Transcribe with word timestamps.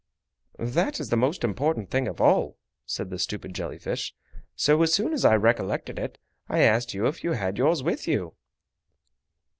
"That 0.57 0.99
is 0.99 1.09
the 1.09 1.15
most 1.15 1.43
important 1.43 1.91
thing 1.91 2.07
of 2.07 2.19
all," 2.19 2.57
said 2.87 3.11
the 3.11 3.19
stupid 3.19 3.53
jelly 3.53 3.77
fish, 3.77 4.15
"so 4.55 4.81
as 4.81 4.91
soon 4.91 5.13
as 5.13 5.23
I 5.23 5.35
recollected 5.35 5.99
it, 5.99 6.17
I 6.49 6.61
asked 6.61 6.95
you 6.95 7.05
if 7.05 7.23
you 7.23 7.33
had 7.33 7.59
yours 7.59 7.83
with 7.83 8.07
you?" 8.07 8.33